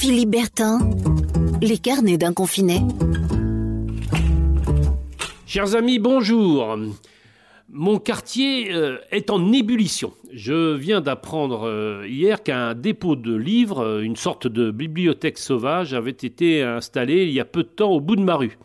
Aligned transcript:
Philippe 0.00 0.30
Bertin, 0.30 0.78
les 1.60 1.76
carnets 1.76 2.16
d'un 2.16 2.32
confiné. 2.32 2.80
Chers 5.44 5.74
amis, 5.74 5.98
bonjour. 5.98 6.78
Mon 7.68 7.98
quartier 7.98 8.72
euh, 8.72 8.96
est 9.10 9.28
en 9.28 9.52
ébullition. 9.52 10.14
Je 10.32 10.72
viens 10.74 11.02
d'apprendre 11.02 11.68
euh, 11.68 12.06
hier 12.08 12.42
qu'un 12.42 12.72
dépôt 12.72 13.14
de 13.14 13.36
livres, 13.36 13.84
euh, 13.84 14.00
une 14.00 14.16
sorte 14.16 14.46
de 14.46 14.70
bibliothèque 14.70 15.36
sauvage, 15.36 15.92
avait 15.92 16.12
été 16.12 16.62
installé 16.62 17.24
il 17.24 17.32
y 17.32 17.40
a 17.40 17.44
peu 17.44 17.62
de 17.62 17.68
temps 17.68 17.90
au 17.90 18.00
bout 18.00 18.16
de 18.16 18.24
ma 18.24 18.36
rue. 18.36 18.56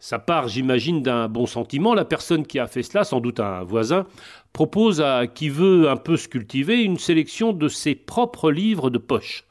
Ça 0.00 0.18
part, 0.18 0.48
j'imagine, 0.48 1.00
d'un 1.00 1.28
bon 1.28 1.46
sentiment. 1.46 1.94
La 1.94 2.04
personne 2.04 2.44
qui 2.44 2.58
a 2.58 2.66
fait 2.66 2.82
cela, 2.82 3.04
sans 3.04 3.20
doute 3.20 3.40
un 3.40 3.62
voisin, 3.62 4.04
propose 4.52 5.00
à 5.00 5.26
qui 5.28 5.48
veut 5.48 5.88
un 5.88 5.96
peu 5.96 6.18
se 6.18 6.28
cultiver 6.28 6.82
une 6.82 6.98
sélection 6.98 7.54
de 7.54 7.68
ses 7.68 7.94
propres 7.94 8.50
livres 8.50 8.90
de 8.90 8.98
poche. 8.98 9.46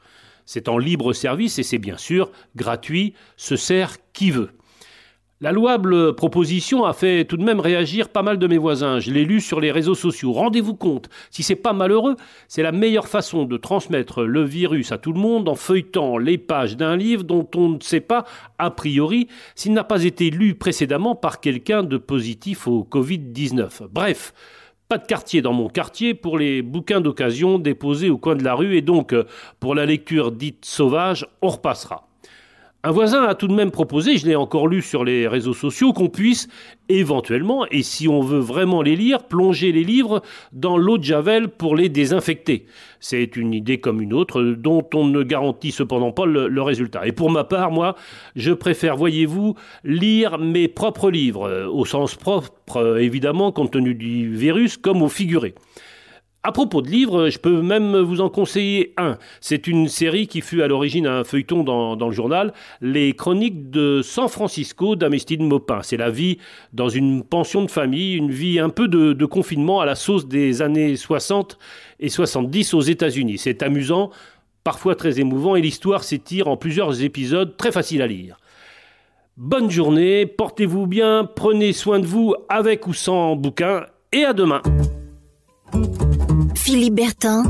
C'est 0.46 0.68
en 0.68 0.78
libre 0.78 1.12
service 1.12 1.58
et 1.58 1.62
c'est 1.62 1.78
bien 1.78 1.96
sûr 1.96 2.30
gratuit, 2.56 3.14
se 3.36 3.56
sert 3.56 3.96
qui 4.12 4.30
veut. 4.30 4.50
La 5.40 5.52
louable 5.52 6.14
proposition 6.14 6.84
a 6.84 6.92
fait 6.92 7.24
tout 7.24 7.36
de 7.36 7.44
même 7.44 7.60
réagir 7.60 8.08
pas 8.08 8.22
mal 8.22 8.38
de 8.38 8.46
mes 8.46 8.56
voisins. 8.56 9.00
Je 9.00 9.10
l'ai 9.10 9.24
lu 9.24 9.40
sur 9.42 9.60
les 9.60 9.72
réseaux 9.72 9.94
sociaux. 9.94 10.32
Rendez-vous 10.32 10.74
compte, 10.74 11.10
si 11.30 11.42
c'est 11.42 11.54
pas 11.54 11.72
malheureux, 11.72 12.16
c'est 12.48 12.62
la 12.62 12.72
meilleure 12.72 13.08
façon 13.08 13.44
de 13.44 13.56
transmettre 13.56 14.22
le 14.22 14.42
virus 14.42 14.90
à 14.90 14.96
tout 14.96 15.12
le 15.12 15.20
monde 15.20 15.48
en 15.48 15.54
feuilletant 15.54 16.18
les 16.18 16.38
pages 16.38 16.76
d'un 16.76 16.96
livre 16.96 17.24
dont 17.24 17.46
on 17.56 17.68
ne 17.68 17.80
sait 17.80 18.00
pas, 18.00 18.24
a 18.58 18.70
priori, 18.70 19.28
s'il 19.54 19.72
n'a 19.74 19.84
pas 19.84 20.04
été 20.04 20.30
lu 20.30 20.54
précédemment 20.54 21.16
par 21.16 21.40
quelqu'un 21.40 21.82
de 21.82 21.98
positif 21.98 22.66
au 22.66 22.88
Covid-19. 22.90 23.88
Bref, 23.90 24.32
pas 24.88 24.98
de 24.98 25.06
quartier 25.06 25.42
dans 25.42 25.52
mon 25.52 25.68
quartier 25.68 26.14
pour 26.14 26.38
les 26.38 26.62
bouquins 26.62 27.00
d'occasion 27.00 27.58
déposés 27.58 28.10
au 28.10 28.18
coin 28.18 28.36
de 28.36 28.44
la 28.44 28.54
rue 28.54 28.76
et 28.76 28.82
donc 28.82 29.12
euh, 29.12 29.24
pour 29.60 29.74
la 29.74 29.86
lecture 29.86 30.32
dite 30.32 30.64
sauvage, 30.64 31.26
on 31.42 31.48
repassera. 31.48 32.06
Un 32.86 32.90
voisin 32.90 33.22
a 33.22 33.34
tout 33.34 33.48
de 33.48 33.54
même 33.54 33.70
proposé, 33.70 34.18
je 34.18 34.26
l'ai 34.26 34.36
encore 34.36 34.68
lu 34.68 34.82
sur 34.82 35.04
les 35.04 35.26
réseaux 35.26 35.54
sociaux, 35.54 35.94
qu'on 35.94 36.10
puisse 36.10 36.48
éventuellement, 36.90 37.64
et 37.70 37.82
si 37.82 38.08
on 38.08 38.20
veut 38.20 38.40
vraiment 38.40 38.82
les 38.82 38.94
lire, 38.94 39.22
plonger 39.22 39.72
les 39.72 39.84
livres 39.84 40.20
dans 40.52 40.76
l'eau 40.76 40.98
de 40.98 41.02
Javel 41.02 41.48
pour 41.48 41.76
les 41.76 41.88
désinfecter. 41.88 42.66
C'est 43.00 43.36
une 43.36 43.54
idée 43.54 43.80
comme 43.80 44.02
une 44.02 44.12
autre 44.12 44.42
dont 44.42 44.86
on 44.92 45.06
ne 45.06 45.22
garantit 45.22 45.72
cependant 45.72 46.12
pas 46.12 46.26
le, 46.26 46.60
résultat. 46.60 47.06
Et 47.06 47.12
pour 47.12 47.30
ma 47.30 47.44
part, 47.44 47.70
moi, 47.70 47.96
je 48.36 48.52
préfère, 48.52 48.98
voyez-vous, 48.98 49.54
lire 49.84 50.36
mes 50.36 50.68
propres 50.68 51.10
livres, 51.10 51.66
au 51.72 51.86
sens 51.86 52.16
propre 52.16 52.98
évidemment, 52.98 53.50
compte 53.50 53.70
tenu 53.70 53.94
du 53.94 54.36
virus, 54.36 54.76
comme 54.76 55.00
au 55.00 55.08
figuré. 55.08 55.54
À 56.46 56.52
propos 56.52 56.82
de 56.82 56.90
livres, 56.90 57.30
je 57.30 57.38
peux 57.38 57.62
même 57.62 57.96
vous 57.96 58.20
en 58.20 58.28
conseiller 58.28 58.92
un. 58.98 59.16
C'est 59.40 59.66
une 59.66 59.88
série 59.88 60.26
qui 60.26 60.42
fut 60.42 60.60
à 60.60 60.68
l'origine 60.68 61.06
un 61.06 61.24
feuilleton 61.24 61.64
dans, 61.64 61.96
le 61.96 62.12
journal, 62.12 62.52
Les 62.82 63.14
Chroniques 63.14 63.70
de 63.70 64.02
San 64.02 64.28
Francisco 64.28 64.94
d'Amestine 64.94 65.48
Maupin. 65.48 65.80
C'est 65.82 65.96
la 65.96 66.10
vie 66.10 66.36
dans 66.74 66.90
une 66.90 67.24
pension 67.24 67.62
de 67.62 67.70
famille, 67.70 68.14
une 68.14 68.30
vie 68.30 68.58
un 68.58 68.68
peu 68.68 68.88
de 68.88 69.24
confinement 69.24 69.80
à 69.80 69.86
la 69.86 69.94
sauce 69.94 70.28
des 70.28 70.60
années 70.60 70.96
60 70.96 71.58
et 72.00 72.10
70 72.10 72.74
aux 72.74 72.82
États-Unis. 72.82 73.38
C'est 73.38 73.62
amusant, 73.62 74.10
parfois 74.64 74.96
très 74.96 75.20
émouvant, 75.20 75.56
et 75.56 75.62
l'histoire 75.62 76.04
s'étire 76.04 76.48
en 76.48 76.58
plusieurs 76.58 77.02
épisodes 77.02 77.56
très 77.56 77.72
faciles 77.72 78.02
à 78.02 78.06
lire. 78.06 78.36
Bonne 79.38 79.70
journée, 79.70 80.26
portez-vous 80.26 80.86
bien, 80.86 81.24
prenez 81.24 81.72
soin 81.72 82.00
de 82.00 82.06
vous 82.06 82.34
avec 82.50 82.86
ou 82.86 82.92
sans 82.92 83.34
bouquin, 83.34 83.86
et 84.12 84.26
à 84.26 84.34
demain. 84.34 84.60
Philippe 86.64 86.94
Bertin, 86.94 87.42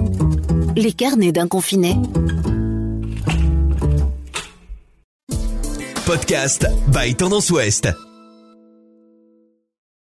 les 0.74 0.92
carnets 0.92 1.30
d'un 1.30 1.46
confiné. 1.46 1.94
Podcast 6.04 6.66
by 6.88 7.14
Tendance 7.14 7.48
Ouest. 7.52 7.90